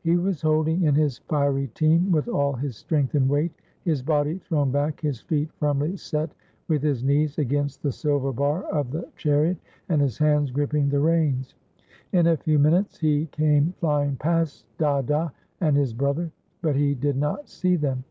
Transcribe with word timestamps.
He 0.00 0.16
was 0.16 0.40
holding 0.40 0.84
in 0.84 0.94
his 0.94 1.18
fiery 1.18 1.66
team 1.68 2.10
with 2.10 2.28
all 2.28 2.54
his 2.54 2.78
strength 2.78 3.14
and 3.14 3.28
weight— 3.28 3.52
his 3.84 4.00
body 4.00 4.38
thrown 4.38 4.70
back, 4.70 5.02
his 5.02 5.20
feet 5.20 5.52
firmly 5.52 5.98
set 5.98 6.32
with 6.66 6.82
his 6.82 7.04
knees 7.04 7.36
against 7.36 7.82
the 7.82 7.92
silver 7.92 8.32
bar 8.32 8.62
of 8.72 8.90
the 8.90 9.06
chariot, 9.16 9.58
and 9.90 10.00
his 10.00 10.16
hands 10.16 10.50
gripping 10.50 10.88
the 10.88 10.98
reins. 11.00 11.56
In 12.10 12.26
a 12.26 12.38
few 12.38 12.58
min 12.58 12.72
utes 12.72 12.96
he 13.00 13.26
came 13.26 13.74
flying 13.78 14.16
past 14.16 14.64
Dada 14.78 15.28
and 15.60 15.76
his 15.76 15.92
brother, 15.92 16.30
but 16.62 16.74
he 16.74 16.94
did 16.94 17.18
not 17.18 17.46
see 17.50 17.76
them. 17.76 18.04